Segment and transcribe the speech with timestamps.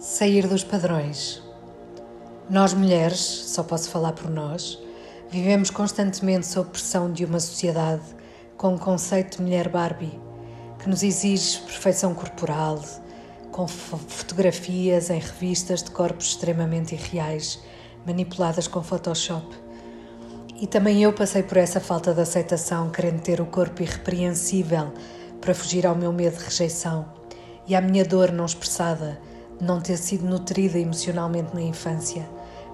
[0.00, 1.42] Sair dos padrões.
[2.48, 4.78] Nós mulheres, só posso falar por nós,
[5.28, 8.00] vivemos constantemente sob pressão de uma sociedade
[8.56, 10.18] com o conceito de mulher Barbie,
[10.78, 12.82] que nos exige perfeição corporal,
[13.52, 17.62] com fotografias em revistas de corpos extremamente irreais,
[18.06, 19.54] manipuladas com Photoshop.
[20.58, 24.94] E também eu passei por essa falta de aceitação, querendo ter o corpo irrepreensível
[25.42, 27.04] para fugir ao meu medo de rejeição
[27.66, 29.20] e à minha dor não expressada
[29.64, 32.28] não ter sido nutrida emocionalmente na infância,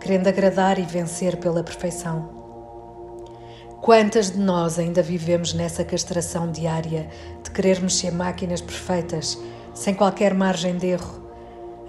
[0.00, 2.42] querendo agradar e vencer pela perfeição.
[3.80, 7.08] Quantas de nós ainda vivemos nessa castração diária
[7.42, 9.36] de querermos ser máquinas perfeitas,
[9.74, 11.22] sem qualquer margem de erro?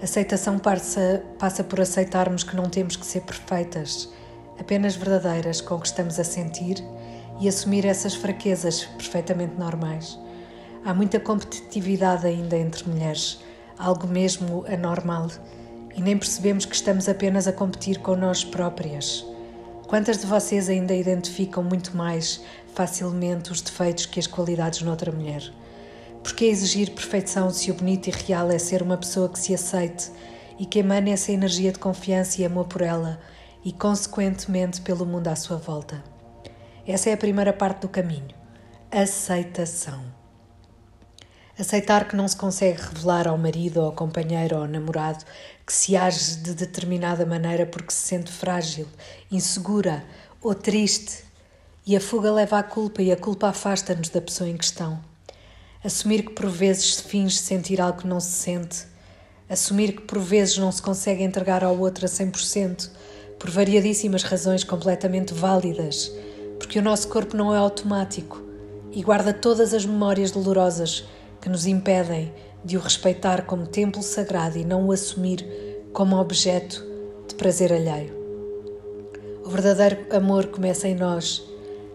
[0.02, 4.08] Aceitação passa, passa por aceitarmos que não temos que ser perfeitas,
[4.58, 6.82] apenas verdadeiras com o que estamos a sentir
[7.40, 10.18] e assumir essas fraquezas perfeitamente normais.
[10.84, 13.40] Há muita competitividade ainda entre mulheres
[13.78, 15.28] algo mesmo anormal,
[15.96, 19.24] e nem percebemos que estamos apenas a competir com nós próprias.
[19.86, 22.40] Quantas de vocês ainda identificam muito mais
[22.74, 25.42] facilmente os defeitos que as qualidades noutra mulher?
[26.22, 29.54] Por que exigir perfeição se o bonito e real é ser uma pessoa que se
[29.54, 30.10] aceite
[30.58, 33.20] e que emane essa energia de confiança e amor por ela
[33.64, 36.02] e, consequentemente, pelo mundo à sua volta?
[36.86, 38.28] Essa é a primeira parte do caminho.
[38.90, 40.23] Aceitação.
[41.56, 45.24] Aceitar que não se consegue revelar ao marido, ou ao companheiro ou ao namorado
[45.64, 48.88] que se age de determinada maneira porque se sente frágil,
[49.30, 50.04] insegura
[50.42, 51.22] ou triste.
[51.86, 54.98] E a fuga leva à culpa e a culpa afasta-nos da pessoa em questão.
[55.84, 58.86] Assumir que por vezes se finge sentir algo que não se sente.
[59.48, 62.90] Assumir que por vezes não se consegue entregar ao outro a 100%,
[63.38, 66.10] por variadíssimas razões completamente válidas,
[66.58, 68.42] porque o nosso corpo não é automático
[68.90, 71.04] e guarda todas as memórias dolorosas
[71.44, 72.32] que nos impedem
[72.64, 75.46] de o respeitar como templo sagrado e não o assumir
[75.92, 76.82] como objeto
[77.28, 78.14] de prazer alheio.
[79.44, 81.46] O verdadeiro amor começa em nós,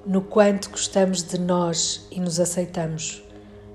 [0.05, 3.23] no quanto gostamos de nós e nos aceitamos.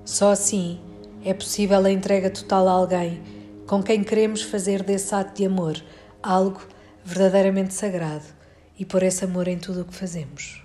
[0.05, 0.79] Só assim
[1.25, 3.21] é possível a entrega total a alguém
[3.67, 5.75] com quem queremos fazer desse ato de amor
[6.23, 6.61] algo
[7.03, 8.23] verdadeiramente sagrado
[8.79, 10.64] e pôr esse amor em tudo o que fazemos.